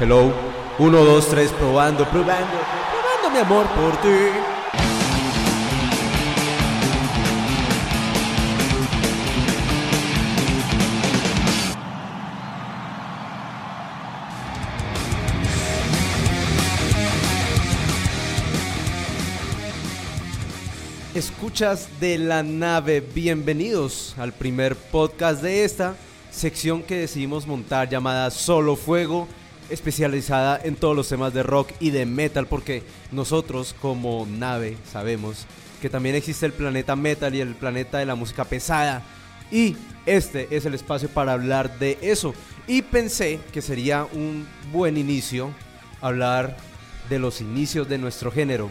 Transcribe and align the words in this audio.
Hello. 0.00 0.32
Uno, 0.78 1.04
dos, 1.04 1.28
tres, 1.28 1.50
probando, 1.50 2.08
probando, 2.08 2.46
probando 2.92 3.30
mi 3.32 3.38
amor 3.38 3.66
por 3.74 4.00
ti. 4.00 4.08
Escuchas 21.12 21.88
de 21.98 22.18
la 22.18 22.44
nave, 22.44 23.00
bienvenidos 23.00 24.14
al 24.16 24.32
primer 24.32 24.76
podcast 24.76 25.42
de 25.42 25.64
esta 25.64 25.96
sección 26.30 26.84
que 26.84 26.98
decidimos 26.98 27.48
montar 27.48 27.88
llamada 27.88 28.30
Solo 28.30 28.76
Fuego, 28.76 29.26
especializada 29.70 30.60
en 30.62 30.76
todos 30.76 30.96
los 30.96 31.08
temas 31.08 31.34
de 31.34 31.42
rock 31.42 31.70
y 31.80 31.90
de 31.90 32.06
metal, 32.06 32.46
porque 32.46 32.82
nosotros 33.12 33.74
como 33.80 34.26
nave 34.26 34.76
sabemos 34.90 35.46
que 35.80 35.90
también 35.90 36.14
existe 36.14 36.46
el 36.46 36.52
planeta 36.52 36.96
metal 36.96 37.34
y 37.34 37.40
el 37.40 37.54
planeta 37.54 37.98
de 37.98 38.06
la 38.06 38.14
música 38.14 38.44
pesada. 38.44 39.02
Y 39.50 39.76
este 40.06 40.48
es 40.50 40.66
el 40.66 40.74
espacio 40.74 41.08
para 41.08 41.32
hablar 41.32 41.78
de 41.78 41.98
eso. 42.02 42.34
Y 42.66 42.82
pensé 42.82 43.40
que 43.52 43.62
sería 43.62 44.06
un 44.12 44.46
buen 44.72 44.96
inicio 44.96 45.50
hablar 46.00 46.56
de 47.08 47.18
los 47.18 47.40
inicios 47.40 47.88
de 47.88 47.98
nuestro 47.98 48.30
género. 48.30 48.68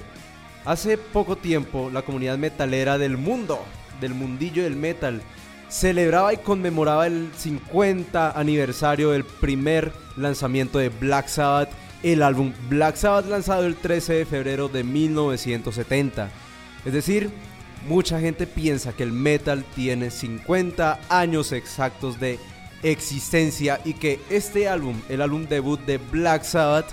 Hace 0.65 0.97
poco 0.97 1.37
tiempo 1.37 1.89
la 1.91 2.01
comunidad 2.01 2.37
metalera 2.37 2.97
del 2.97 3.17
mundo, 3.17 3.59
del 4.01 4.13
mundillo 4.13 4.63
del 4.63 4.75
metal, 4.75 5.21
celebraba 5.69 6.33
y 6.33 6.37
conmemoraba 6.37 7.07
el 7.07 7.29
50 7.35 8.31
aniversario 8.31 9.11
del 9.11 9.25
primer 9.25 9.91
lanzamiento 10.15 10.79
de 10.79 10.89
Black 10.89 11.27
Sabbath, 11.27 11.69
el 12.03 12.23
álbum 12.23 12.53
Black 12.69 12.95
Sabbath 12.95 13.27
lanzado 13.27 13.65
el 13.65 13.75
13 13.75 14.13
de 14.13 14.25
febrero 14.25 14.69
de 14.69 14.83
1970. 14.83 16.29
Es 16.85 16.93
decir, 16.93 17.29
mucha 17.87 18.19
gente 18.19 18.47
piensa 18.47 18.93
que 18.93 19.03
el 19.03 19.11
metal 19.11 19.65
tiene 19.75 20.11
50 20.11 20.99
años 21.09 21.51
exactos 21.51 22.19
de 22.19 22.39
existencia 22.83 23.79
y 23.83 23.93
que 23.93 24.19
este 24.29 24.69
álbum, 24.69 25.01
el 25.09 25.21
álbum 25.21 25.47
debut 25.47 25.79
de 25.81 25.97
Black 25.97 26.43
Sabbath, 26.43 26.87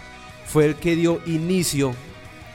fue 0.46 0.66
el 0.66 0.74
que 0.76 0.96
dio 0.96 1.20
inicio, 1.26 1.94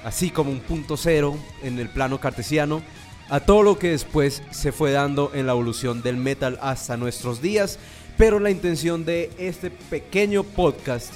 así 0.03 0.29
como 0.29 0.51
un 0.51 0.59
punto 0.59 0.97
cero 0.97 1.37
en 1.63 1.79
el 1.79 1.89
plano 1.89 2.19
cartesiano, 2.19 2.81
a 3.29 3.39
todo 3.39 3.63
lo 3.63 3.77
que 3.77 3.91
después 3.91 4.41
se 4.51 4.71
fue 4.71 4.91
dando 4.91 5.31
en 5.33 5.45
la 5.45 5.53
evolución 5.53 6.01
del 6.01 6.17
metal 6.17 6.57
hasta 6.61 6.97
nuestros 6.97 7.41
días. 7.41 7.79
Pero 8.17 8.39
la 8.39 8.49
intención 8.49 9.05
de 9.05 9.31
este 9.37 9.69
pequeño 9.69 10.43
podcast 10.43 11.13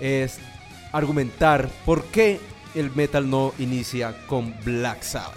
es 0.00 0.38
argumentar 0.92 1.68
por 1.84 2.04
qué 2.04 2.40
el 2.74 2.90
metal 2.94 3.28
no 3.28 3.52
inicia 3.58 4.14
con 4.26 4.54
Black 4.64 5.02
Sabbath. 5.02 5.36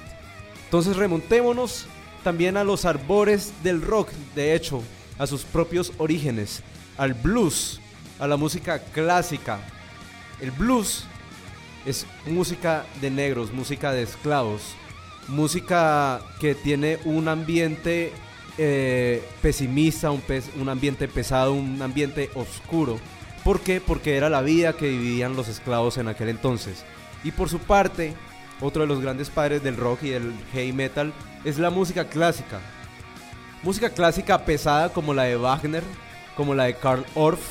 Entonces 0.65 0.95
remontémonos 0.95 1.85
también 2.23 2.55
a 2.55 2.63
los 2.63 2.85
arbores 2.85 3.51
del 3.63 3.81
rock, 3.81 4.09
de 4.35 4.55
hecho, 4.55 4.81
a 5.17 5.27
sus 5.27 5.43
propios 5.43 5.91
orígenes, 5.97 6.61
al 6.97 7.13
blues, 7.13 7.81
a 8.19 8.27
la 8.27 8.37
música 8.37 8.79
clásica. 8.79 9.59
El 10.39 10.51
blues 10.51 11.05
es 11.85 12.05
música 12.27 12.85
de 13.01 13.09
negros, 13.09 13.51
música 13.51 13.91
de 13.91 14.03
esclavos, 14.03 14.61
música 15.27 16.21
que 16.39 16.55
tiene 16.55 16.99
un 17.05 17.27
ambiente 17.27 18.11
eh, 18.57 19.23
pesimista, 19.41 20.11
un, 20.11 20.21
un 20.59 20.69
ambiente 20.69 21.07
pesado, 21.07 21.53
un 21.53 21.81
ambiente 21.81 22.29
oscuro. 22.35 22.99
¿Por 23.43 23.61
qué? 23.61 23.81
Porque 23.81 24.17
era 24.17 24.29
la 24.29 24.41
vida 24.41 24.73
que 24.73 24.89
vivían 24.89 25.35
los 25.35 25.47
esclavos 25.47 25.97
en 25.97 26.07
aquel 26.07 26.29
entonces. 26.29 26.83
Y 27.23 27.31
por 27.31 27.49
su 27.49 27.59
parte, 27.59 28.13
otro 28.59 28.83
de 28.83 28.87
los 28.87 29.01
grandes 29.01 29.29
padres 29.29 29.63
del 29.63 29.77
rock 29.77 30.03
y 30.03 30.09
del 30.09 30.33
heavy 30.53 30.73
metal 30.73 31.13
es 31.43 31.57
la 31.57 31.69
música 31.69 32.07
clásica. 32.07 32.59
Música 33.63 33.89
clásica 33.89 34.45
pesada 34.45 34.89
como 34.89 35.13
la 35.13 35.23
de 35.23 35.37
Wagner, 35.37 35.83
como 36.35 36.55
la 36.55 36.65
de 36.65 36.75
Karl 36.75 37.05
Orff, 37.15 37.41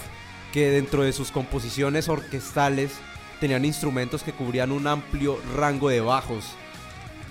que 0.52 0.70
dentro 0.70 1.02
de 1.02 1.12
sus 1.12 1.30
composiciones 1.30 2.08
orquestales 2.08 2.92
tenían 3.40 3.64
instrumentos 3.64 4.22
que 4.22 4.32
cubrían 4.32 4.72
un 4.72 4.86
amplio 4.86 5.38
rango 5.56 5.88
de 5.88 6.00
bajos, 6.00 6.44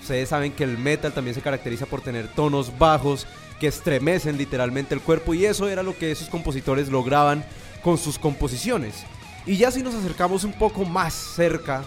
Ustedes 0.00 0.28
saben 0.28 0.52
que 0.52 0.64
el 0.64 0.78
metal 0.78 1.12
también 1.12 1.34
se 1.34 1.42
caracteriza 1.42 1.86
por 1.86 2.00
tener 2.00 2.28
tonos 2.28 2.78
bajos 2.78 3.26
que 3.60 3.66
estremecen 3.66 4.38
literalmente 4.38 4.94
el 4.94 5.02
cuerpo 5.02 5.34
y 5.34 5.44
eso 5.44 5.68
era 5.68 5.82
lo 5.82 5.96
que 5.96 6.10
esos 6.10 6.28
compositores 6.28 6.88
lograban 6.88 7.44
con 7.82 7.98
sus 7.98 8.18
composiciones. 8.18 9.04
Y 9.46 9.56
ya 9.56 9.70
si 9.70 9.82
nos 9.82 9.94
acercamos 9.94 10.44
un 10.44 10.52
poco 10.52 10.84
más 10.84 11.12
cerca, 11.14 11.84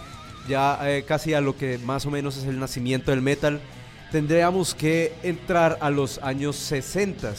ya 0.48 0.78
eh, 0.82 1.04
casi 1.06 1.34
a 1.34 1.40
lo 1.40 1.56
que 1.56 1.78
más 1.78 2.06
o 2.06 2.10
menos 2.10 2.36
es 2.36 2.44
el 2.44 2.58
nacimiento 2.58 3.10
del 3.10 3.22
metal, 3.22 3.60
tendríamos 4.12 4.74
que 4.74 5.12
entrar 5.22 5.78
a 5.80 5.90
los 5.90 6.18
años 6.18 6.56
60. 6.56 7.34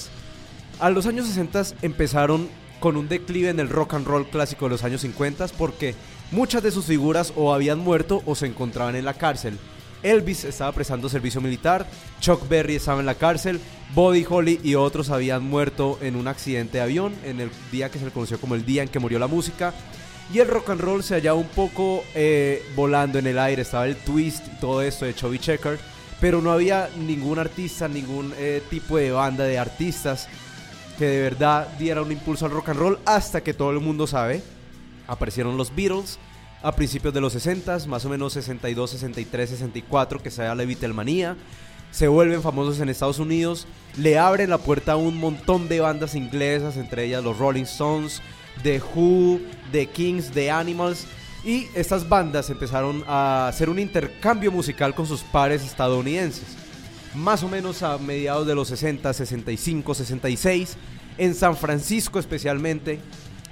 A 0.80 0.90
los 0.90 1.06
años 1.06 1.28
60 1.28 1.78
empezaron 1.82 2.50
con 2.80 2.98
un 2.98 3.08
declive 3.08 3.50
en 3.50 3.60
el 3.60 3.70
rock 3.70 3.94
and 3.94 4.06
roll 4.06 4.30
clásico 4.30 4.66
de 4.66 4.72
los 4.72 4.84
años 4.84 5.02
50 5.02 5.48
porque 5.58 5.96
muchas 6.32 6.62
de 6.62 6.72
sus 6.72 6.86
figuras 6.86 7.32
o 7.36 7.54
habían 7.54 7.80
muerto 7.80 8.22
o 8.26 8.36
se 8.36 8.48
encontraban 8.48 8.96
en 8.96 9.06
la 9.06 9.14
cárcel. 9.14 9.58
Elvis 10.06 10.44
estaba 10.44 10.72
prestando 10.72 11.10
servicio 11.10 11.42
militar, 11.42 11.86
Chuck 12.20 12.48
Berry 12.48 12.76
estaba 12.76 13.00
en 13.00 13.06
la 13.06 13.16
cárcel, 13.16 13.60
Buddy 13.94 14.26
Holly 14.30 14.60
y 14.64 14.76
otros 14.76 15.10
habían 15.10 15.44
muerto 15.44 15.98
en 16.02 16.16
un 16.16 16.28
accidente 16.28 16.78
de 16.78 16.84
avión 16.84 17.14
en 17.24 17.40
el 17.40 17.50
día 17.72 17.90
que 17.90 18.00
se 18.00 18.06
le 18.06 18.12
conoció 18.12 18.40
como 18.40 18.56
el 18.56 18.66
día 18.66 18.84
en 18.84 18.90
que 18.90 19.00
murió 19.00 19.20
la 19.20 19.28
música. 19.28 19.74
Y 20.34 20.40
el 20.40 20.48
rock 20.48 20.72
and 20.72 20.82
roll 20.82 21.04
se 21.04 21.16
hallaba 21.16 21.38
un 21.38 21.48
poco 21.48 22.04
eh, 22.16 22.64
volando 22.76 23.20
en 23.20 23.28
el 23.28 23.38
aire, 23.38 23.62
estaba 23.62 23.86
el 23.86 23.96
twist 23.96 24.44
todo 24.60 24.82
esto 24.82 25.06
de 25.06 25.14
Chubby 25.14 25.38
Checker, 25.38 25.78
pero 26.20 26.42
no 26.42 26.52
había 26.52 26.90
ningún 26.98 27.38
artista, 27.38 27.88
ningún 27.88 28.34
eh, 28.38 28.64
tipo 28.70 28.98
de 28.98 29.12
banda 29.12 29.44
de 29.44 29.60
artistas 29.60 30.28
que 30.98 31.06
de 31.06 31.22
verdad 31.22 31.68
diera 31.78 32.02
un 32.02 32.12
impulso 32.12 32.46
al 32.46 32.52
rock 32.52 32.70
and 32.70 32.80
roll 32.80 33.00
hasta 33.06 33.42
que 33.42 33.54
todo 33.54 33.72
el 33.72 33.80
mundo 33.80 34.08
sabe, 34.08 34.42
aparecieron 35.08 35.58
los 35.58 35.76
Beatles, 35.76 36.18
a 36.62 36.72
principios 36.74 37.14
de 37.14 37.22
los 37.22 37.34
60, 37.34 37.86
más 37.88 38.06
o 38.06 38.10
menos 38.10 38.34
62, 38.34 38.92
63, 38.92 39.50
64, 39.52 40.22
que 40.22 40.32
se 40.32 40.44
la 40.44 40.56
Beatlemanía. 40.56 41.36
Se 41.92 42.08
vuelven 42.08 42.42
famosos 42.42 42.80
en 42.80 42.90
Estados 42.90 43.20
Unidos, 43.20 43.68
le 43.98 44.18
abren 44.18 44.50
la 44.50 44.58
puerta 44.58 44.94
a 44.94 44.98
un 44.98 45.18
montón 45.18 45.70
de 45.70 45.80
bandas 45.80 46.16
inglesas, 46.16 46.76
entre 46.76 47.06
ellas 47.06 47.24
los 47.24 47.38
Rolling 47.38 47.64
Stones, 47.64 48.22
The 48.64 48.82
Who, 48.82 49.40
The 49.72 49.88
Kings, 49.88 50.32
The 50.32 50.52
Animals. 50.52 51.06
Y 51.46 51.68
estas 51.76 52.10
bandas 52.10 52.50
empezaron 52.50 53.04
a 53.08 53.48
hacer 53.48 53.70
un 53.70 53.80
intercambio 53.80 54.52
musical 54.52 54.96
con 54.96 55.06
sus 55.06 55.22
pares 55.22 55.64
estadounidenses. 55.64 56.58
Más 57.14 57.44
o 57.44 57.48
menos 57.48 57.82
a 57.84 57.98
mediados 57.98 58.46
de 58.48 58.56
los 58.56 58.68
60, 58.68 59.14
65, 59.14 59.94
66, 59.94 60.78
en 61.18 61.36
San 61.36 61.56
Francisco 61.56 62.20
especialmente, 62.20 63.00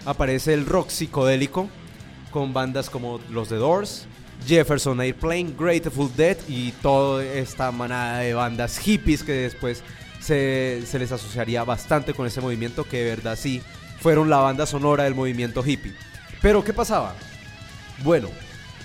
aparece 0.05 0.53
el 0.53 0.65
rock 0.65 0.89
psicodélico, 0.89 1.69
con 2.33 2.51
bandas 2.51 2.89
como 2.89 3.19
los 3.29 3.49
The 3.49 3.55
Doors, 3.55 4.07
Jefferson 4.45 4.99
Airplane, 4.99 5.53
Grateful 5.57 6.11
Dead 6.17 6.35
y 6.49 6.71
toda 6.71 7.23
esta 7.23 7.71
manada 7.71 8.19
de 8.19 8.33
bandas 8.33 8.79
hippies 8.79 9.23
que 9.23 9.31
después 9.33 9.83
se, 10.19 10.83
les 10.91 11.11
asociaría 11.11 11.63
bastante 11.63 12.13
con 12.13 12.25
ese 12.25 12.41
movimiento 12.41 12.83
que 12.85 13.03
de 13.03 13.09
verdad 13.11 13.37
sí 13.39 13.61
fueron 13.99 14.29
la 14.29 14.37
banda 14.37 14.65
sonora 14.65 15.03
del 15.03 15.15
movimiento 15.15 15.63
hippie. 15.65 15.93
Pero 16.41 16.63
¿qué 16.63 16.73
pasaba? 16.73 17.15
Bueno, 18.03 18.29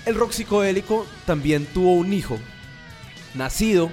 el 0.05 0.15
rock 0.15 0.31
psicodélico 0.31 1.05
también 1.25 1.65
tuvo 1.65 1.93
un 1.93 2.13
hijo, 2.13 2.37
nacido 3.33 3.91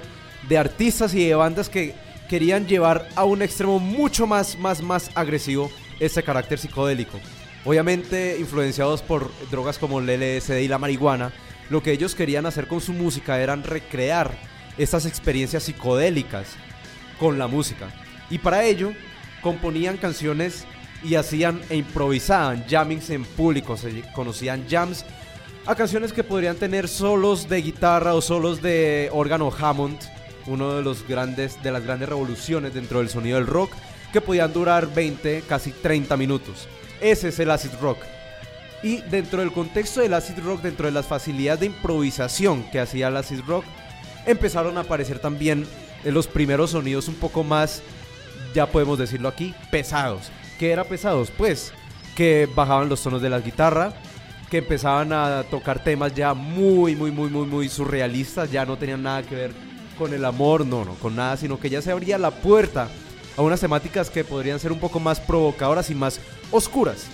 de 0.48 0.58
artistas 0.58 1.14
y 1.14 1.26
de 1.26 1.34
bandas 1.34 1.68
que 1.68 1.94
querían 2.28 2.66
llevar 2.66 3.08
a 3.16 3.24
un 3.24 3.42
extremo 3.42 3.78
mucho 3.78 4.26
más, 4.26 4.58
más, 4.58 4.82
más 4.82 5.10
agresivo 5.14 5.70
ese 5.98 6.22
carácter 6.22 6.58
psicodélico. 6.58 7.18
Obviamente 7.66 8.38
influenciados 8.38 9.02
por 9.02 9.28
drogas 9.50 9.76
como 9.78 9.98
el 9.98 10.06
LSD 10.06 10.60
y 10.60 10.68
la 10.68 10.78
marihuana, 10.78 11.32
lo 11.68 11.82
que 11.82 11.90
ellos 11.90 12.14
querían 12.14 12.46
hacer 12.46 12.68
con 12.68 12.80
su 12.80 12.92
música 12.92 13.40
eran 13.40 13.64
recrear 13.64 14.30
estas 14.78 15.04
experiencias 15.04 15.64
psicodélicas 15.64 16.46
con 17.18 17.40
la 17.40 17.48
música. 17.48 17.88
Y 18.30 18.38
para 18.38 18.62
ello 18.62 18.92
componían 19.42 19.96
canciones 19.96 20.64
y 21.02 21.16
hacían 21.16 21.60
e 21.68 21.76
improvisaban 21.76 22.64
jammings 22.68 23.10
en 23.10 23.24
público, 23.24 23.76
se 23.76 24.04
conocían 24.14 24.64
jams 24.70 25.04
a 25.66 25.74
canciones 25.74 26.12
que 26.12 26.22
podrían 26.22 26.54
tener 26.54 26.86
solos 26.86 27.48
de 27.48 27.62
guitarra 27.62 28.14
o 28.14 28.20
solos 28.20 28.62
de 28.62 29.10
órgano 29.12 29.52
Hammond, 29.58 29.98
uno 30.46 30.76
de 30.76 30.82
los 30.82 31.06
grandes 31.08 31.60
de 31.64 31.72
las 31.72 31.82
grandes 31.82 32.08
revoluciones 32.08 32.74
dentro 32.74 33.00
del 33.00 33.08
sonido 33.08 33.38
del 33.38 33.48
rock 33.48 33.72
que 34.12 34.20
podían 34.20 34.52
durar 34.52 34.94
20, 34.94 35.42
casi 35.48 35.72
30 35.72 36.16
minutos. 36.16 36.68
Ese 37.00 37.28
es 37.28 37.38
el 37.38 37.50
acid 37.50 37.70
rock. 37.80 37.98
Y 38.82 38.98
dentro 39.02 39.40
del 39.40 39.52
contexto 39.52 40.00
del 40.00 40.14
acid 40.14 40.38
rock, 40.38 40.62
dentro 40.62 40.86
de 40.86 40.92
las 40.92 41.06
facilidades 41.06 41.60
de 41.60 41.66
improvisación 41.66 42.62
que 42.70 42.80
hacía 42.80 43.08
el 43.08 43.16
acid 43.16 43.40
rock, 43.46 43.64
empezaron 44.26 44.76
a 44.76 44.82
aparecer 44.82 45.18
también 45.18 45.66
los 46.04 46.26
primeros 46.26 46.70
sonidos 46.70 47.08
un 47.08 47.14
poco 47.14 47.42
más, 47.42 47.82
ya 48.54 48.66
podemos 48.66 48.98
decirlo 48.98 49.28
aquí, 49.28 49.54
pesados. 49.70 50.30
¿Qué 50.58 50.70
era 50.70 50.84
pesados? 50.84 51.30
Pues 51.30 51.72
que 52.14 52.48
bajaban 52.54 52.88
los 52.88 53.02
tonos 53.02 53.20
de 53.20 53.30
la 53.30 53.40
guitarra, 53.40 53.92
que 54.50 54.58
empezaban 54.58 55.12
a 55.12 55.44
tocar 55.50 55.82
temas 55.82 56.14
ya 56.14 56.32
muy, 56.34 56.96
muy, 56.96 57.10
muy, 57.10 57.28
muy, 57.28 57.46
muy 57.46 57.68
surrealistas, 57.68 58.50
ya 58.50 58.64
no 58.64 58.78
tenían 58.78 59.02
nada 59.02 59.22
que 59.22 59.34
ver 59.34 59.52
con 59.98 60.14
el 60.14 60.24
amor, 60.24 60.64
no, 60.64 60.84
no, 60.84 60.94
con 60.94 61.16
nada, 61.16 61.36
sino 61.36 61.58
que 61.58 61.70
ya 61.70 61.82
se 61.82 61.90
abría 61.90 62.18
la 62.18 62.30
puerta 62.30 62.88
a 63.36 63.42
unas 63.42 63.60
temáticas 63.60 64.10
que 64.10 64.24
podrían 64.24 64.58
ser 64.58 64.72
un 64.72 64.80
poco 64.80 65.00
más 65.00 65.20
provocadoras 65.20 65.90
y 65.90 65.94
más 65.94 66.20
oscuras. 66.50 67.06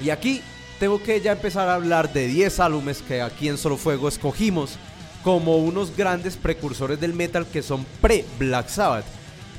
Y 0.00 0.10
aquí 0.10 0.42
tengo 0.78 1.02
que 1.02 1.20
ya 1.20 1.32
empezar 1.32 1.68
a 1.68 1.74
hablar 1.74 2.12
de 2.12 2.26
10 2.28 2.60
álbumes 2.60 3.02
que 3.02 3.22
aquí 3.22 3.48
en 3.48 3.56
Solo 3.56 3.76
Fuego 3.76 4.08
escogimos 4.08 4.78
como 5.22 5.56
unos 5.56 5.96
grandes 5.96 6.36
precursores 6.36 7.00
del 7.00 7.14
metal 7.14 7.46
que 7.46 7.62
son 7.62 7.84
pre-Black 8.00 8.68
Sabbath. 8.68 9.06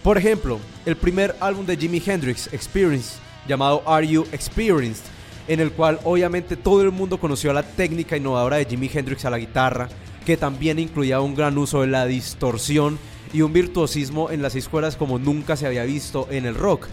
Por 0.04 0.18
ejemplo, 0.18 0.60
el 0.86 0.96
primer 0.96 1.36
álbum 1.40 1.66
de 1.66 1.76
Jimi 1.76 2.02
Hendrix, 2.06 2.48
Experience, 2.54 3.16
llamado 3.48 3.84
Are 3.86 4.08
You 4.08 4.26
Experienced, 4.32 5.04
en 5.48 5.60
el 5.60 5.72
cual 5.72 6.00
obviamente 6.04 6.56
todo 6.56 6.82
el 6.84 6.92
mundo 6.92 7.20
conoció 7.20 7.52
la 7.52 7.64
técnica 7.64 8.16
innovadora 8.16 8.58
de 8.58 8.66
Jimi 8.66 8.90
Hendrix 8.94 9.26
a 9.26 9.30
la 9.30 9.40
guitarra, 9.40 9.90
que 10.26 10.38
también 10.38 10.78
incluía 10.78 11.20
un 11.20 11.36
gran 11.36 11.58
uso 11.58 11.82
de 11.82 11.88
la 11.88 12.06
distorsión 12.06 13.00
y 13.34 13.42
un 13.42 13.54
virtuosismo 13.54 14.32
en 14.32 14.42
las 14.42 14.54
seis 14.54 14.68
cuerdas 14.68 14.96
como 14.96 15.20
nunca 15.20 15.56
se 15.56 15.68
había 15.68 15.84
visto 15.84 16.28
en 16.32 16.46
el 16.46 16.56
rock. 16.56 16.88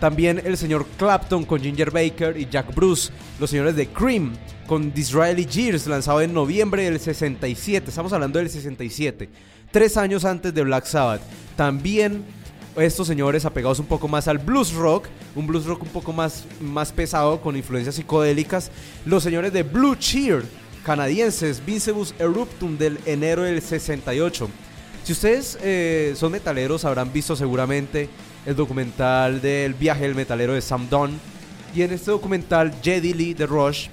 También 0.00 0.40
el 0.44 0.56
señor 0.56 0.86
Clapton 0.96 1.44
con 1.44 1.60
Ginger 1.60 1.90
Baker 1.90 2.36
y 2.36 2.46
Jack 2.48 2.74
Bruce, 2.74 3.10
los 3.40 3.50
señores 3.50 3.74
de 3.74 3.88
Cream 3.88 4.32
con 4.66 4.92
Disraeli 4.92 5.44
Gears, 5.44 5.86
lanzado 5.86 6.20
en 6.20 6.32
noviembre 6.32 6.84
del 6.84 7.00
67, 7.00 7.88
estamos 7.88 8.12
hablando 8.12 8.38
del 8.38 8.48
67, 8.48 9.28
tres 9.72 9.96
años 9.96 10.24
antes 10.24 10.54
de 10.54 10.62
Black 10.62 10.84
Sabbath. 10.84 11.22
También 11.56 12.22
estos 12.76 13.08
señores 13.08 13.44
apegados 13.44 13.80
un 13.80 13.86
poco 13.86 14.06
más 14.06 14.28
al 14.28 14.38
blues 14.38 14.72
rock, 14.72 15.06
un 15.34 15.46
blues 15.46 15.64
rock 15.64 15.82
un 15.82 15.88
poco 15.88 16.12
más, 16.12 16.44
más 16.60 16.92
pesado 16.92 17.40
con 17.40 17.56
influencias 17.56 17.96
psicodélicas, 17.96 18.70
los 19.04 19.22
señores 19.22 19.52
de 19.52 19.64
Blue 19.64 19.96
Cheer, 19.96 20.44
canadienses, 20.84 21.64
Vincebus 21.64 22.14
Eruptum 22.18 22.78
del 22.78 23.00
enero 23.04 23.42
del 23.42 23.60
68. 23.60 24.48
Si 25.08 25.12
ustedes 25.12 25.56
eh, 25.62 26.12
son 26.16 26.32
metaleros 26.32 26.84
habrán 26.84 27.10
visto 27.10 27.34
seguramente 27.34 28.10
el 28.44 28.54
documental 28.54 29.40
del 29.40 29.72
viaje 29.72 30.02
del 30.02 30.14
metalero 30.14 30.52
de 30.52 30.60
Sam 30.60 30.86
Dunn. 30.90 31.18
Y 31.74 31.80
en 31.80 31.92
este 31.94 32.10
documental, 32.10 32.74
Jedi 32.82 33.14
Lee 33.14 33.32
de 33.32 33.46
Rush 33.46 33.88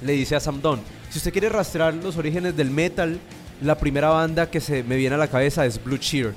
le 0.00 0.14
dice 0.14 0.36
a 0.36 0.40
Sam 0.40 0.62
Dunn, 0.62 0.80
si 1.10 1.18
usted 1.18 1.32
quiere 1.32 1.50
rastrear 1.50 1.92
los 1.92 2.16
orígenes 2.16 2.56
del 2.56 2.70
metal, 2.70 3.20
la 3.60 3.76
primera 3.76 4.08
banda 4.08 4.50
que 4.50 4.62
se 4.62 4.82
me 4.82 4.96
viene 4.96 5.16
a 5.16 5.18
la 5.18 5.28
cabeza 5.28 5.66
es 5.66 5.84
Blue 5.84 5.98
Cheer. 5.98 6.32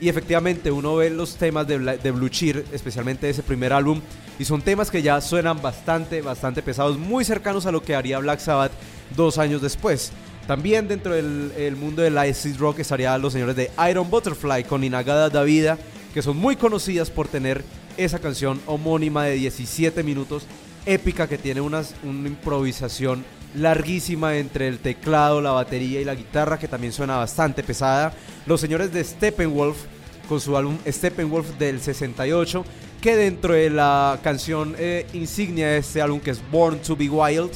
Y 0.00 0.08
efectivamente 0.08 0.70
uno 0.70 0.94
ve 0.94 1.10
los 1.10 1.34
temas 1.34 1.66
de, 1.66 1.76
de 1.80 2.10
Blue 2.12 2.28
Cheer, 2.28 2.64
especialmente 2.72 3.28
ese 3.28 3.42
primer 3.42 3.72
álbum, 3.72 4.00
y 4.38 4.44
son 4.44 4.62
temas 4.62 4.92
que 4.92 5.02
ya 5.02 5.20
suenan 5.20 5.60
bastante, 5.60 6.22
bastante 6.22 6.62
pesados, 6.62 6.98
muy 6.98 7.24
cercanos 7.24 7.66
a 7.66 7.72
lo 7.72 7.82
que 7.82 7.96
haría 7.96 8.20
Black 8.20 8.38
Sabbath 8.38 8.70
dos 9.16 9.38
años 9.38 9.60
después. 9.60 10.12
También 10.46 10.86
dentro 10.86 11.12
del 11.12 11.76
mundo 11.76 12.02
del 12.02 12.16
acid 12.16 12.56
rock 12.58 12.78
estarían 12.78 13.20
los 13.20 13.32
señores 13.32 13.56
de 13.56 13.70
Iron 13.90 14.08
Butterfly 14.08 14.64
con 14.64 14.84
Inagada 14.84 15.28
Davida, 15.28 15.76
que 16.14 16.22
son 16.22 16.36
muy 16.36 16.54
conocidas 16.54 17.10
por 17.10 17.26
tener 17.26 17.64
esa 17.96 18.20
canción 18.20 18.60
homónima 18.66 19.24
de 19.24 19.34
17 19.34 20.04
minutos, 20.04 20.46
épica 20.84 21.26
que 21.26 21.36
tiene 21.36 21.60
una, 21.60 21.82
una 22.04 22.28
improvisación 22.28 23.24
larguísima 23.56 24.36
entre 24.36 24.68
el 24.68 24.78
teclado, 24.78 25.40
la 25.40 25.50
batería 25.50 26.00
y 26.00 26.04
la 26.04 26.14
guitarra, 26.14 26.58
que 26.58 26.68
también 26.68 26.92
suena 26.92 27.16
bastante 27.16 27.64
pesada. 27.64 28.12
Los 28.46 28.60
señores 28.60 28.92
de 28.92 29.02
Steppenwolf 29.02 29.76
con 30.28 30.40
su 30.40 30.56
álbum 30.56 30.78
Steppenwolf 30.86 31.58
del 31.58 31.80
68, 31.80 32.64
que 33.00 33.16
dentro 33.16 33.54
de 33.54 33.70
la 33.70 34.18
canción 34.22 34.76
eh, 34.78 35.06
insignia 35.12 35.68
de 35.68 35.78
este 35.78 36.02
álbum, 36.02 36.20
que 36.20 36.30
es 36.30 36.40
Born 36.50 36.78
to 36.80 36.96
Be 36.96 37.08
Wild, 37.08 37.50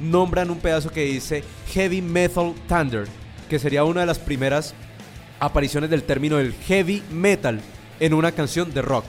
nombran 0.00 0.50
un 0.50 0.58
pedazo 0.58 0.90
que 0.90 1.04
dice 1.04 1.42
Heavy 1.72 2.02
Metal 2.02 2.54
Thunder, 2.68 3.06
que 3.48 3.58
sería 3.58 3.84
una 3.84 4.00
de 4.00 4.06
las 4.06 4.18
primeras 4.18 4.74
apariciones 5.40 5.90
del 5.90 6.02
término 6.02 6.36
del 6.36 6.52
heavy 6.52 7.02
metal 7.10 7.60
en 8.00 8.14
una 8.14 8.32
canción 8.32 8.72
de 8.72 8.82
rock. 8.82 9.04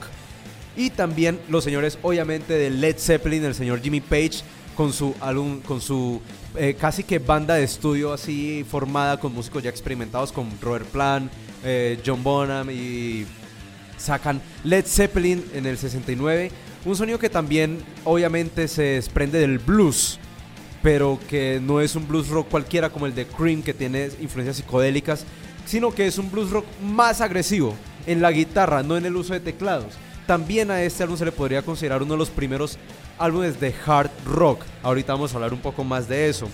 Y 0.76 0.90
también 0.90 1.40
los 1.48 1.64
señores, 1.64 1.98
obviamente, 2.02 2.54
de 2.54 2.70
Led 2.70 2.98
Zeppelin, 2.98 3.44
el 3.44 3.54
señor 3.54 3.80
Jimmy 3.80 4.00
Page, 4.00 4.42
con 4.76 4.92
su 4.92 5.14
álbum, 5.20 5.60
con 5.60 5.80
su 5.80 6.20
eh, 6.54 6.76
casi 6.78 7.02
que 7.02 7.18
banda 7.18 7.54
de 7.54 7.64
estudio 7.64 8.12
así 8.12 8.64
formada 8.68 9.18
con 9.18 9.34
músicos 9.34 9.62
ya 9.62 9.70
experimentados 9.70 10.30
como 10.30 10.52
Robert 10.62 10.86
Plant, 10.86 11.32
eh, 11.64 12.00
John 12.06 12.22
Bonham 12.22 12.70
y 12.70 13.26
sacan 13.96 14.40
Led 14.62 14.86
Zeppelin 14.86 15.44
en 15.52 15.66
el 15.66 15.76
69, 15.76 16.52
un 16.84 16.94
sonido 16.94 17.18
que 17.18 17.28
también 17.28 17.80
obviamente 18.04 18.68
se 18.68 18.82
desprende 18.82 19.40
del 19.40 19.58
blues, 19.58 20.20
pero 20.82 21.18
que 21.28 21.60
no 21.62 21.80
es 21.80 21.96
un 21.96 22.06
blues 22.06 22.28
rock 22.28 22.48
cualquiera 22.48 22.90
como 22.90 23.06
el 23.06 23.14
de 23.14 23.26
Cream 23.26 23.62
que 23.62 23.74
tiene 23.74 24.10
influencias 24.20 24.56
psicodélicas, 24.56 25.24
sino 25.66 25.90
que 25.92 26.06
es 26.06 26.18
un 26.18 26.30
blues 26.30 26.50
rock 26.50 26.66
más 26.82 27.20
agresivo 27.20 27.74
en 28.06 28.22
la 28.22 28.32
guitarra, 28.32 28.82
no 28.82 28.96
en 28.96 29.06
el 29.06 29.16
uso 29.16 29.34
de 29.34 29.40
teclados. 29.40 29.94
También 30.26 30.70
a 30.70 30.82
este 30.82 31.02
álbum 31.02 31.16
se 31.16 31.24
le 31.24 31.32
podría 31.32 31.62
considerar 31.62 32.02
uno 32.02 32.14
de 32.14 32.18
los 32.18 32.30
primeros 32.30 32.78
álbumes 33.18 33.60
de 33.60 33.74
hard 33.86 34.10
rock. 34.26 34.62
Ahorita 34.82 35.14
vamos 35.14 35.32
a 35.32 35.36
hablar 35.36 35.52
un 35.52 35.60
poco 35.60 35.84
más 35.84 36.08
de 36.08 36.28
eso. 36.28 36.48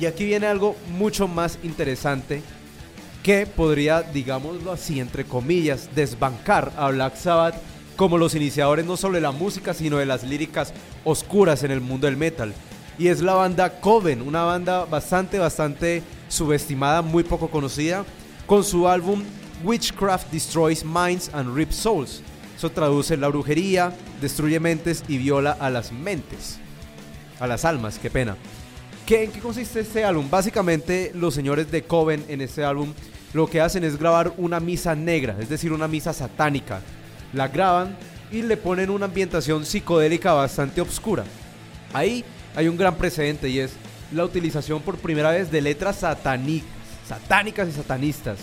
Y 0.00 0.06
aquí 0.06 0.24
viene 0.24 0.46
algo 0.46 0.76
mucho 0.98 1.28
más 1.28 1.58
interesante 1.62 2.42
que 3.22 3.46
podría, 3.46 4.02
digámoslo 4.02 4.72
así, 4.72 5.00
entre 5.00 5.24
comillas, 5.24 5.88
desbancar 5.94 6.72
a 6.76 6.90
Black 6.90 7.16
Sabbath 7.16 7.54
como 7.96 8.18
los 8.18 8.34
iniciadores 8.34 8.84
no 8.84 8.96
solo 8.96 9.14
de 9.14 9.20
la 9.22 9.30
música, 9.30 9.72
sino 9.72 9.96
de 9.96 10.06
las 10.06 10.24
líricas 10.24 10.74
oscuras 11.04 11.62
en 11.62 11.70
el 11.70 11.80
mundo 11.80 12.06
del 12.06 12.16
metal. 12.16 12.52
Y 12.98 13.08
es 13.08 13.20
la 13.20 13.34
banda 13.34 13.80
Coven, 13.80 14.22
una 14.22 14.44
banda 14.44 14.84
bastante, 14.84 15.38
bastante 15.38 16.02
subestimada, 16.28 17.02
muy 17.02 17.24
poco 17.24 17.48
conocida, 17.48 18.04
con 18.46 18.62
su 18.62 18.88
álbum 18.88 19.22
Witchcraft 19.64 20.30
Destroys 20.30 20.84
Minds 20.84 21.30
and 21.32 21.54
Rips 21.54 21.76
Souls. 21.76 22.22
Eso 22.56 22.70
traduce 22.70 23.16
la 23.16 23.28
brujería, 23.28 23.92
destruye 24.20 24.60
mentes 24.60 25.02
y 25.08 25.18
viola 25.18 25.56
a 25.58 25.70
las 25.70 25.90
mentes. 25.92 26.58
A 27.40 27.46
las 27.46 27.64
almas, 27.64 27.98
qué 27.98 28.10
pena. 28.10 28.36
¿Qué, 29.06 29.24
¿En 29.24 29.32
qué 29.32 29.40
consiste 29.40 29.80
este 29.80 30.04
álbum? 30.04 30.30
Básicamente 30.30 31.10
los 31.14 31.34
señores 31.34 31.70
de 31.70 31.82
Coven 31.82 32.24
en 32.28 32.40
este 32.40 32.64
álbum 32.64 32.94
lo 33.34 33.48
que 33.48 33.60
hacen 33.60 33.82
es 33.82 33.98
grabar 33.98 34.32
una 34.36 34.60
misa 34.60 34.94
negra, 34.94 35.36
es 35.40 35.48
decir, 35.48 35.72
una 35.72 35.88
misa 35.88 36.12
satánica. 36.12 36.80
La 37.32 37.48
graban 37.48 37.96
y 38.30 38.42
le 38.42 38.56
ponen 38.56 38.90
una 38.90 39.06
ambientación 39.06 39.66
psicodélica 39.66 40.32
bastante 40.32 40.80
oscura. 40.80 41.24
Ahí 41.92 42.24
hay 42.54 42.68
un 42.68 42.76
gran 42.76 42.96
precedente 42.96 43.48
y 43.48 43.58
es 43.58 43.72
la 44.12 44.24
utilización 44.24 44.80
por 44.80 44.96
primera 44.96 45.30
vez 45.30 45.50
de 45.50 45.60
letras 45.60 45.96
satánicas, 45.96 46.68
satánicas 47.06 47.68
y 47.68 47.72
satanistas 47.72 48.38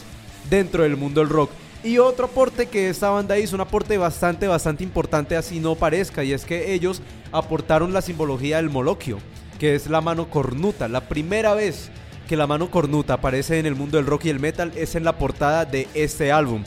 dentro 0.50 0.84
del 0.84 0.98
mundo 0.98 1.22
del 1.22 1.30
rock. 1.30 1.52
Y 1.84 1.98
otro 1.98 2.26
aporte 2.26 2.68
que 2.68 2.90
esta 2.90 3.10
banda 3.10 3.40
hizo, 3.40 3.56
un 3.56 3.62
aporte 3.62 3.98
bastante, 3.98 4.48
bastante 4.48 4.84
importante, 4.84 5.36
así 5.36 5.60
no 5.60 5.76
parezca, 5.76 6.24
y 6.24 6.32
es 6.32 6.46
que 6.46 6.74
ellos 6.74 7.02
aportaron 7.32 7.92
la 7.92 8.04
simbología 8.04 8.58
del 8.58 8.70
moloquio, 8.70 9.18
que 9.60 9.74
es 9.74 9.88
la 9.88 10.00
mano 10.00 10.30
cornuta. 10.30 10.88
La 10.88 11.02
primera 11.02 11.56
vez 11.56 11.90
que 12.28 12.38
la 12.38 12.46
mano 12.46 12.70
cornuta 12.70 13.16
aparece 13.16 13.58
en 13.58 13.66
el 13.66 13.76
mundo 13.76 13.98
del 13.98 14.06
rock 14.06 14.26
y 14.26 14.30
el 14.30 14.40
metal 14.40 14.72
es 14.76 14.94
en 14.94 15.04
la 15.04 15.18
portada 15.18 15.66
de 15.66 15.88
este 15.96 16.32
álbum. 16.32 16.64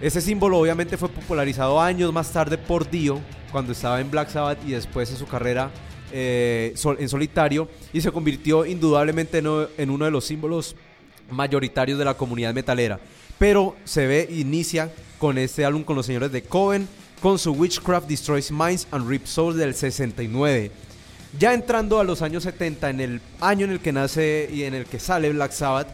Ese 0.00 0.20
símbolo 0.20 0.58
obviamente 0.58 0.96
fue 0.96 1.08
popularizado 1.08 1.80
años 1.80 2.12
más 2.12 2.32
tarde 2.32 2.58
por 2.58 2.90
Dio, 2.90 3.20
cuando 3.52 3.72
estaba 3.72 4.00
en 4.00 4.10
Black 4.10 4.28
Sabbath 4.28 4.58
y 4.66 4.72
después 4.72 5.10
en 5.10 5.16
su 5.16 5.26
carrera 5.26 5.70
eh, 6.12 6.74
en 6.98 7.08
solitario, 7.08 7.68
y 7.92 8.00
se 8.00 8.12
convirtió 8.12 8.64
indudablemente 8.66 9.38
en 9.38 9.90
uno 9.90 10.04
de 10.04 10.10
los 10.10 10.24
símbolos 10.24 10.76
mayoritarios 11.30 11.98
de 11.98 12.04
la 12.04 12.14
comunidad 12.14 12.54
metalera. 12.54 12.98
Pero 13.38 13.76
se 13.84 14.06
ve, 14.06 14.28
inicia 14.30 14.90
con 15.18 15.38
este 15.38 15.64
álbum 15.64 15.84
con 15.84 15.96
los 15.96 16.06
señores 16.06 16.32
de 16.32 16.42
Coven, 16.42 16.88
con 17.20 17.38
su 17.38 17.52
Witchcraft 17.52 18.08
Destroys 18.08 18.50
Minds 18.50 18.86
and 18.90 19.08
Rip 19.08 19.26
Souls 19.26 19.56
del 19.56 19.74
69. 19.74 20.70
Ya 21.38 21.52
entrando 21.52 22.00
a 22.00 22.04
los 22.04 22.22
años 22.22 22.44
70, 22.44 22.90
en 22.90 23.00
el 23.00 23.20
año 23.40 23.66
en 23.66 23.72
el 23.72 23.80
que 23.80 23.92
nace 23.92 24.48
y 24.52 24.62
en 24.62 24.74
el 24.74 24.86
que 24.86 24.98
sale 24.98 25.30
Black 25.30 25.52
Sabbath, 25.52 25.88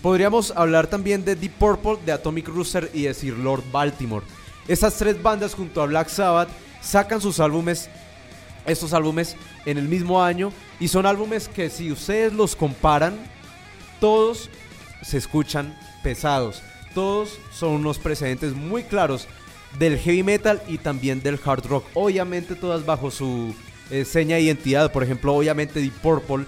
podríamos 0.00 0.52
hablar 0.54 0.86
también 0.86 1.24
de 1.24 1.34
Deep 1.34 1.52
Purple, 1.58 1.98
de 2.04 2.12
Atomic 2.12 2.48
Rooster 2.48 2.90
y 2.94 3.02
de 3.02 3.14
Sir 3.14 3.36
Lord 3.36 3.64
Baltimore. 3.72 4.24
Estas 4.68 4.96
tres 4.96 5.20
bandas 5.20 5.54
junto 5.54 5.82
a 5.82 5.86
Black 5.86 6.08
Sabbath 6.08 6.48
sacan 6.80 7.20
sus 7.20 7.40
álbumes, 7.40 7.90
estos 8.66 8.92
álbumes 8.92 9.36
en 9.64 9.78
el 9.78 9.88
mismo 9.88 10.22
año 10.22 10.52
y 10.80 10.88
son 10.88 11.06
álbumes 11.06 11.48
que 11.48 11.70
si 11.70 11.92
ustedes 11.92 12.32
los 12.32 12.56
comparan, 12.56 13.16
todos 14.00 14.50
se 15.02 15.18
escuchan 15.18 15.78
pesados. 16.02 16.62
Todos 16.94 17.38
son 17.52 17.72
unos 17.72 17.98
precedentes 17.98 18.54
muy 18.54 18.82
claros 18.82 19.28
del 19.78 19.98
heavy 19.98 20.22
metal 20.22 20.62
y 20.66 20.78
también 20.78 21.22
del 21.22 21.38
hard 21.44 21.66
rock. 21.66 21.86
Obviamente 21.94 22.54
todas 22.54 22.86
bajo 22.86 23.10
su 23.10 23.54
eh, 23.90 24.04
seña 24.04 24.36
de 24.36 24.42
identidad. 24.42 24.92
Por 24.92 25.02
ejemplo, 25.02 25.34
obviamente 25.34 25.80
Deep 25.80 25.94
Purple 26.00 26.46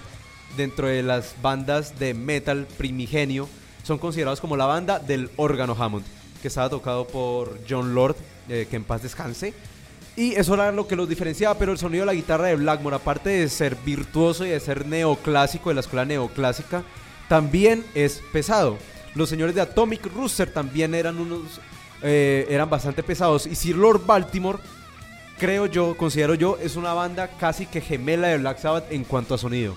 dentro 0.57 0.87
de 0.87 1.03
las 1.03 1.35
bandas 1.41 1.99
de 1.99 2.13
metal 2.13 2.67
primigenio 2.77 3.47
son 3.83 3.97
considerados 3.97 4.41
como 4.41 4.57
la 4.57 4.65
banda 4.65 4.99
del 4.99 5.29
órgano 5.37 5.75
Hammond, 5.77 6.05
que 6.41 6.47
estaba 6.47 6.69
tocado 6.69 7.07
por 7.07 7.59
John 7.67 7.95
Lord, 7.95 8.15
eh, 8.49 8.67
que 8.69 8.75
en 8.75 8.83
paz 8.83 9.03
descanse. 9.03 9.53
Y 10.19 10.35
eso 10.35 10.53
era 10.53 10.69
lo 10.73 10.85
que 10.85 10.97
los 10.97 11.07
diferenciaba, 11.07 11.57
pero 11.57 11.71
el 11.71 11.77
sonido 11.77 12.01
de 12.01 12.07
la 12.07 12.13
guitarra 12.13 12.47
de 12.47 12.57
Blackmore, 12.57 12.97
aparte 12.97 13.29
de 13.29 13.47
ser 13.47 13.77
virtuoso 13.85 14.45
y 14.45 14.49
de 14.49 14.59
ser 14.59 14.85
neoclásico, 14.85 15.69
de 15.69 15.75
la 15.75 15.79
escuela 15.79 16.03
neoclásica, 16.03 16.83
también 17.29 17.85
es 17.95 18.21
pesado. 18.33 18.77
Los 19.15 19.29
señores 19.29 19.55
de 19.55 19.61
Atomic 19.61 20.13
Rooster 20.13 20.51
también 20.51 20.93
eran 20.93 21.17
unos 21.19 21.61
eh, 22.01 22.45
eran 22.49 22.69
bastante 22.69 23.01
pesados. 23.01 23.47
Y 23.47 23.55
Sir 23.55 23.77
Lord 23.77 24.05
Baltimore, 24.05 24.59
creo 25.37 25.67
yo, 25.67 25.95
considero 25.95 26.35
yo, 26.35 26.57
es 26.61 26.75
una 26.75 26.93
banda 26.93 27.29
casi 27.39 27.65
que 27.65 27.79
gemela 27.79 28.27
de 28.27 28.39
Black 28.39 28.59
Sabbath 28.59 28.91
en 28.91 29.05
cuanto 29.05 29.35
a 29.35 29.37
sonido. 29.37 29.73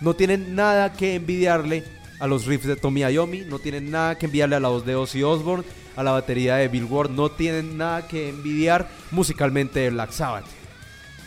No 0.00 0.14
tienen 0.14 0.54
nada 0.54 0.92
que 0.92 1.16
envidiarle 1.16 1.82
a 2.20 2.28
los 2.28 2.46
riffs 2.46 2.68
de 2.68 2.76
Tommy 2.76 3.00
Iommi, 3.00 3.40
no 3.40 3.58
tienen 3.58 3.90
nada 3.90 4.16
que 4.16 4.26
envidiarle 4.26 4.54
a 4.54 4.60
la 4.60 4.68
voz 4.68 4.86
de 4.86 4.94
Ozzy 4.94 5.24
Osbourne, 5.24 5.64
a 5.96 6.02
la 6.02 6.12
batería 6.12 6.56
de 6.56 6.68
Bill 6.68 6.84
Ward, 6.84 7.10
no 7.10 7.30
tienen 7.30 7.76
nada 7.76 8.06
que 8.06 8.28
envidiar 8.28 8.88
musicalmente 9.10 9.80
de 9.80 9.90
Black 9.90 10.12
Sabbath. 10.12 10.46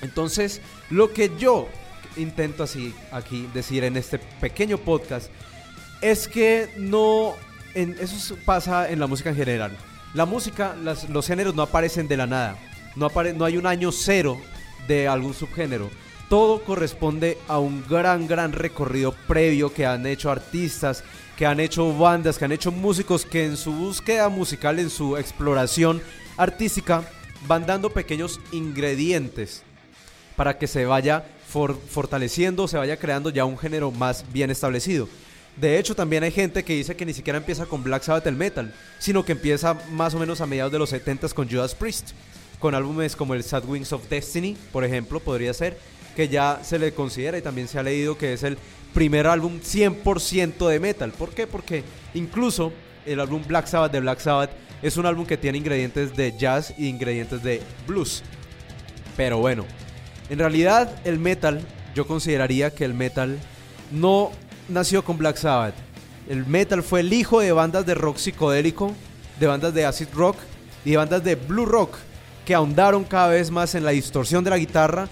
Entonces, 0.02 0.62
lo 0.90 1.14
que 1.14 1.32
yo 1.38 1.68
intento 2.18 2.64
así 2.64 2.94
aquí 3.12 3.50
decir 3.54 3.84
en 3.84 3.98
este 3.98 4.20
pequeño 4.20 4.78
podcast 4.78 5.32
es 6.02 6.28
que 6.28 6.70
no 6.78 7.34
en, 7.74 7.96
eso 8.00 8.38
pasa 8.46 8.90
en 8.90 9.00
la 9.00 9.08
música 9.08 9.30
en 9.30 9.36
general. 9.36 9.72
La 10.14 10.26
música, 10.26 10.76
los 11.10 11.28
géneros 11.28 11.56
no 11.56 11.64
aparecen 11.64 12.08
de 12.08 12.18
la 12.18 12.28
nada. 12.28 12.58
No, 12.96 13.10
no 13.36 13.46
hay 13.46 13.58
un 13.58 13.66
año 13.66 13.92
cero 13.92 14.38
de 14.88 15.08
algún 15.08 15.34
subgénero. 15.34 15.90
Todo 16.30 16.64
corresponde 16.64 17.38
a 17.48 17.60
un 17.60 17.84
gran, 17.88 18.28
gran 18.28 18.54
recorrido 18.54 19.14
previo 19.28 19.74
que 19.74 19.86
han 19.86 20.06
hecho 20.06 20.30
artistas, 20.32 21.04
que 21.38 21.46
han 21.46 21.60
hecho 21.60 21.96
bandas, 21.98 22.38
que 22.38 22.46
han 22.46 22.52
hecho 22.52 22.72
músicos 22.72 23.26
que 23.26 23.46
en 23.46 23.58
su 23.58 23.72
búsqueda 23.72 24.30
musical, 24.30 24.80
en 24.80 24.90
su 24.90 25.18
exploración 25.18 26.02
artística, 26.38 27.04
van 27.48 27.66
dando 27.66 27.90
pequeños 27.90 28.40
ingredientes 28.52 29.64
para 30.36 30.58
que 30.58 30.68
se 30.68 30.86
vaya 30.86 31.26
fortaleciendo, 31.90 32.68
se 32.68 32.78
vaya 32.78 32.98
creando 32.98 33.30
ya 33.30 33.46
un 33.46 33.58
género 33.58 33.92
más 33.92 34.26
bien 34.32 34.50
establecido. 34.50 35.08
De 35.56 35.78
hecho, 35.78 35.96
también 35.96 36.24
hay 36.24 36.32
gente 36.32 36.64
que 36.64 36.74
dice 36.74 36.96
que 36.96 37.06
ni 37.06 37.14
siquiera 37.14 37.38
empieza 37.38 37.68
con 37.68 37.84
Black 37.84 38.04
Sabbath 38.04 38.26
el 38.26 38.36
metal, 38.36 38.74
sino 38.98 39.24
que 39.24 39.34
empieza 39.34 39.76
más 39.92 40.16
o 40.16 40.20
menos 40.20 40.42
a 40.42 40.48
mediados 40.48 40.72
de 40.72 40.80
los 40.80 40.90
70 40.90 41.30
con 41.30 41.48
Judas 41.48 41.76
Priest, 41.76 42.12
con 42.58 42.74
álbumes 42.74 43.16
como 43.16 43.36
el 43.36 43.44
Sad 43.44 43.66
Wings 43.66 43.94
of 43.94 44.10
Destiny, 44.10 44.58
por 44.72 44.84
ejemplo, 44.84 45.20
podría 45.20 45.54
ser, 45.54 45.78
que 46.16 46.28
ya 46.28 46.60
se 46.64 46.80
le 46.80 46.94
considera 46.94 47.38
y 47.38 47.42
también 47.42 47.68
se 47.68 47.78
ha 47.78 47.84
leído 47.84 48.18
que 48.18 48.34
es 48.34 48.44
el 48.44 48.58
primer 48.94 49.28
álbum 49.28 49.60
100% 49.60 50.68
de 50.68 50.80
metal. 50.80 51.12
¿Por 51.12 51.30
qué? 51.30 51.48
Porque 51.48 51.84
incluso 52.14 52.72
el 53.06 53.20
álbum 53.20 53.44
Black 53.48 53.68
Sabbath 53.68 53.92
de 53.92 54.00
Black 54.00 54.20
Sabbath 54.20 54.52
es 54.82 54.98
un 54.98 55.06
álbum 55.06 55.26
que 55.26 55.38
tiene 55.38 55.58
ingredientes 55.58 56.16
de 56.16 56.38
jazz 56.38 56.74
e 56.78 56.86
ingredientes 56.86 57.42
de 57.44 57.62
blues. 57.88 58.24
Pero 59.16 59.38
bueno, 59.40 59.66
en 60.30 60.40
realidad 60.40 61.00
el 61.06 61.20
metal, 61.20 61.62
yo 61.96 62.06
consideraría 62.08 62.72
que 62.72 62.86
el 62.86 62.94
metal 62.94 63.40
no 63.92 64.32
nació 64.70 65.04
con 65.04 65.18
Black 65.18 65.38
Sabbath. 65.38 65.76
El 66.30 66.46
metal 66.46 66.84
fue 66.84 67.02
el 67.02 67.14
hijo 67.14 67.40
de 67.40 67.52
bandas 67.52 67.86
de 67.86 67.96
rock 67.96 68.18
psicodélico, 68.18 68.94
de 69.40 69.48
bandas 69.48 69.74
de 69.74 69.86
acid 69.86 70.08
rock 70.14 70.38
y 70.86 70.92
de 70.92 70.98
bandas 70.98 71.24
de 71.24 71.36
blue 71.36 71.66
rock 71.66 71.98
que 72.46 72.56
ahondaron 72.56 73.04
cada 73.04 73.30
vez 73.30 73.52
más 73.52 73.76
en 73.76 73.86
la 73.86 73.92
distorsión 73.92 74.44
de 74.44 74.50
la 74.50 74.58
guitarra, 74.58 75.08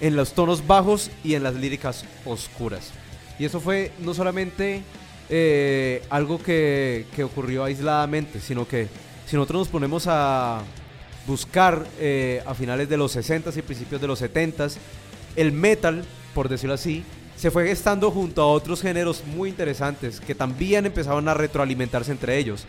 en 0.00 0.14
los 0.14 0.32
tonos 0.34 0.66
bajos 0.66 1.10
y 1.24 1.34
en 1.34 1.42
las 1.42 1.54
líricas 1.54 2.04
oscuras. 2.24 2.92
Y 3.38 3.44
eso 3.44 3.60
fue 3.60 3.92
no 4.00 4.14
solamente 4.14 4.82
eh, 5.28 6.02
algo 6.10 6.42
que, 6.42 7.06
ocurrió 7.24 7.64
aisladamente, 7.64 8.40
sino 8.40 8.66
que 8.66 8.88
si 9.26 9.36
nosotros 9.36 9.60
nos 9.60 9.68
ponemos 9.68 10.06
a 10.06 10.62
buscar 11.26 11.84
eh, 11.98 12.42
a 12.46 12.54
finales 12.54 12.88
de 12.88 12.96
los 12.96 13.16
60s 13.16 13.56
y 13.56 13.62
principios 13.62 14.00
de 14.00 14.06
los 14.06 14.22
70s, 14.22 14.76
el 15.34 15.52
metal, 15.52 16.04
por 16.34 16.48
decirlo 16.48 16.74
así, 16.74 17.04
se 17.36 17.50
fue 17.50 17.66
gestando 17.66 18.10
junto 18.10 18.40
a 18.40 18.46
otros 18.46 18.80
géneros 18.80 19.22
muy 19.26 19.50
interesantes 19.50 20.20
que 20.20 20.34
también 20.34 20.86
empezaron 20.86 21.28
a 21.28 21.34
retroalimentarse 21.34 22.12
entre 22.12 22.38
ellos. 22.38 22.64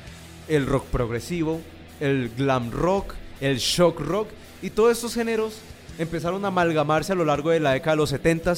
El 0.50 0.66
rock 0.66 0.86
progresivo, 0.88 1.62
el 2.00 2.30
glam 2.36 2.72
rock, 2.72 3.14
el 3.40 3.58
shock 3.58 4.00
rock 4.02 4.28
y 4.62 4.72
todos 4.72 4.92
estos 4.92 5.14
géneros 5.14 5.60
empezaron 6.00 6.44
a 6.44 6.50
amalgamarse 6.50 7.14
a 7.14 7.16
lo 7.16 7.24
largo 7.26 7.52
de 7.52 7.60
la 7.60 7.74
década 7.74 7.92
de 7.92 7.98
los 7.98 8.10
70 8.10 8.54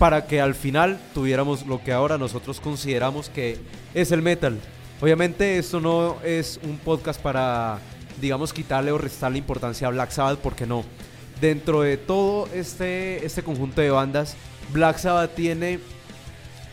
para 0.00 0.26
que 0.26 0.40
al 0.40 0.54
final 0.54 0.98
tuviéramos 1.12 1.66
lo 1.66 1.84
que 1.84 1.92
ahora 1.92 2.16
nosotros 2.16 2.58
consideramos 2.58 3.28
que 3.28 3.58
es 3.92 4.10
el 4.12 4.22
metal. 4.22 4.58
Obviamente 4.98 5.58
esto 5.58 5.78
no 5.78 6.16
es 6.24 6.58
un 6.62 6.78
podcast 6.78 7.20
para, 7.20 7.80
digamos, 8.18 8.54
quitarle 8.54 8.92
o 8.92 8.96
restarle 8.96 9.36
importancia 9.36 9.86
a 9.86 9.90
Black 9.90 10.10
Sabbath 10.10 10.38
porque 10.38 10.64
no. 10.64 10.84
Dentro 11.38 11.82
de 11.82 11.98
todo 11.98 12.48
este, 12.54 13.26
este 13.26 13.42
conjunto 13.42 13.82
de 13.82 13.90
bandas 13.90 14.36
Black 14.72 14.96
Sabbath 14.96 15.34
tiene 15.34 15.80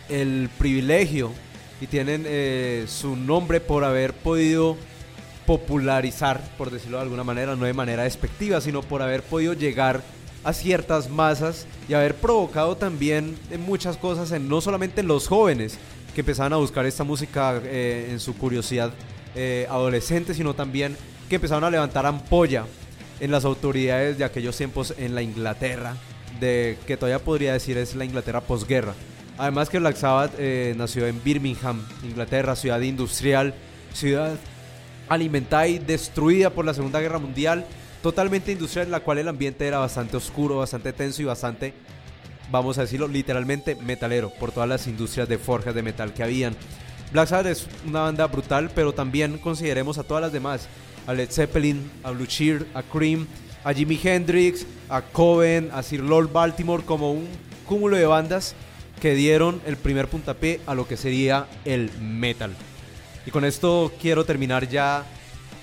el 0.07 0.49
privilegio 0.57 1.33
y 1.81 1.87
tienen 1.87 2.23
eh, 2.25 2.85
su 2.87 3.17
nombre 3.17 3.59
por 3.59 3.83
haber 3.83 4.13
podido 4.13 4.77
popularizar, 5.45 6.41
por 6.57 6.71
decirlo 6.71 6.95
de 6.95 7.03
alguna 7.03 7.25
manera, 7.25 7.57
no 7.57 7.65
de 7.65 7.73
manera 7.73 8.03
despectiva, 8.03 8.61
sino 8.61 8.83
por 8.83 9.01
haber 9.01 9.21
podido 9.21 9.51
llegar 9.51 10.01
a 10.43 10.53
ciertas 10.53 11.09
masas 11.09 11.65
y 11.89 11.93
haber 11.93 12.15
provocado 12.15 12.77
también 12.77 13.37
muchas 13.65 13.97
cosas, 13.97 14.31
en, 14.31 14.47
no 14.47 14.61
solamente 14.61 15.01
en 15.01 15.07
los 15.07 15.27
jóvenes 15.27 15.77
que 16.13 16.21
empezaban 16.21 16.53
a 16.53 16.57
buscar 16.57 16.85
esta 16.85 17.03
música 17.03 17.61
eh, 17.63 18.09
en 18.11 18.19
su 18.19 18.35
curiosidad 18.35 18.91
eh, 19.35 19.67
adolescente, 19.69 20.33
sino 20.33 20.53
también 20.53 20.97
que 21.29 21.35
empezaron 21.35 21.63
a 21.63 21.69
levantar 21.69 22.05
ampolla 22.05 22.65
en 23.19 23.31
las 23.31 23.45
autoridades 23.45 24.17
de 24.17 24.23
aquellos 24.23 24.55
tiempos 24.55 24.93
en 24.97 25.15
la 25.15 25.21
Inglaterra, 25.21 25.95
de 26.39 26.77
que 26.87 26.97
todavía 26.97 27.23
podría 27.23 27.53
decir 27.53 27.77
es 27.77 27.95
la 27.95 28.05
Inglaterra 28.05 28.41
posguerra. 28.41 28.93
Además 29.37 29.69
que 29.69 29.79
Black 29.79 29.95
Sabbath 29.95 30.31
eh, 30.39 30.73
nació 30.77 31.05
en 31.07 31.21
Birmingham, 31.23 31.85
Inglaterra, 32.03 32.55
ciudad 32.55 32.81
industrial, 32.81 33.53
ciudad 33.93 34.35
alimentada 35.09 35.67
y 35.67 35.79
destruida 35.79 36.49
por 36.49 36.65
la 36.65 36.73
Segunda 36.73 36.99
Guerra 36.99 37.19
Mundial, 37.19 37.65
totalmente 38.01 38.51
industrial 38.51 38.87
en 38.87 38.91
la 38.91 38.99
cual 38.99 39.17
el 39.17 39.27
ambiente 39.27 39.67
era 39.67 39.79
bastante 39.79 40.17
oscuro, 40.17 40.57
bastante 40.57 40.93
tenso 40.93 41.21
y 41.21 41.25
bastante, 41.25 41.73
vamos 42.51 42.77
a 42.77 42.81
decirlo 42.81 43.07
literalmente, 43.07 43.75
metalero, 43.75 44.29
por 44.29 44.51
todas 44.51 44.69
las 44.69 44.87
industrias 44.87 45.27
de 45.27 45.37
forjas 45.37 45.75
de 45.75 45.83
metal 45.83 46.13
que 46.13 46.23
habían. 46.23 46.55
Black 47.11 47.29
Sabbath 47.29 47.47
es 47.47 47.67
una 47.85 48.01
banda 48.01 48.27
brutal, 48.27 48.69
pero 48.73 48.93
también 48.93 49.37
consideremos 49.37 49.97
a 49.97 50.03
todas 50.03 50.21
las 50.21 50.33
demás, 50.33 50.67
a 51.05 51.13
Led 51.13 51.29
Zeppelin, 51.31 51.89
a 52.03 52.11
Blue 52.11 52.25
Cheer, 52.25 52.67
a 52.73 52.83
Cream, 52.83 53.27
a 53.63 53.73
Jimi 53.73 53.99
Hendrix, 54.01 54.65
a 54.89 55.01
Coven, 55.01 55.69
a 55.73 55.83
Sir 55.83 56.01
Lord 56.01 56.31
Baltimore 56.31 56.83
como 56.83 57.11
un 57.11 57.27
cúmulo 57.65 57.97
de 57.97 58.05
bandas 58.05 58.55
que 59.01 59.13
dieron 59.13 59.61
el 59.65 59.77
primer 59.77 60.07
puntapié 60.07 60.59
a 60.65 60.75
lo 60.75 60.87
que 60.87 60.97
sería 60.97 61.47
el 61.65 61.91
metal. 61.99 62.53
Y 63.25 63.31
con 63.31 63.45
esto 63.45 63.91
quiero 64.01 64.25
terminar 64.25 64.67
ya 64.67 65.05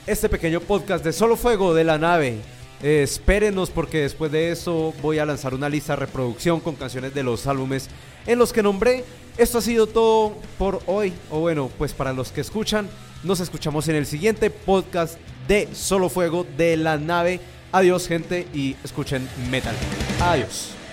este 0.07 0.29
pequeño 0.29 0.61
podcast 0.61 1.05
de 1.05 1.13
Solo 1.13 1.37
Fuego 1.37 1.75
de 1.75 1.85
la 1.85 1.99
nave. 1.99 2.37
Eh, 2.83 3.03
espérenos 3.03 3.71
porque 3.71 4.01
después 4.01 4.31
de 4.31 4.51
eso 4.51 4.93
voy 5.01 5.19
a 5.19 5.25
lanzar 5.25 5.55
una 5.55 5.69
lista 5.69 5.95
de 5.95 6.01
reproducción 6.01 6.61
con 6.61 6.75
canciones 6.75 7.15
de 7.15 7.23
los 7.23 7.47
álbumes 7.47 7.89
en 8.27 8.39
los 8.39 8.53
que 8.53 8.63
nombré. 8.63 9.05
Esto 9.39 9.59
ha 9.59 9.63
sido 9.63 9.87
todo 9.87 10.35
por 10.59 10.83
hoy. 10.87 11.13
O 11.31 11.41
bueno, 11.41 11.71
pues 11.79 11.93
para 11.93 12.13
los 12.13 12.31
que 12.31 12.43
escuchan, 12.43 12.89
nos 13.23 13.41
escuchamos 13.41 13.89
en 13.89 13.97
el 13.97 14.07
siguiente 14.07 14.51
podcast 14.51 15.19
de 15.49 15.69
Solo 15.73 16.09
Fuego 16.09 16.47
de 16.57 16.77
la 16.77 16.99
nave. 16.99 17.41
Adiós 17.73 18.07
gente 18.07 18.47
y 18.53 18.77
escuchen 18.85 19.29
metal. 19.51 19.75
Adiós. 20.21 20.84